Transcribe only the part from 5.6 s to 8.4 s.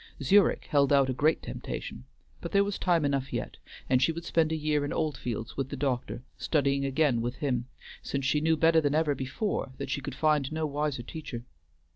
the doctor, studying again with him, since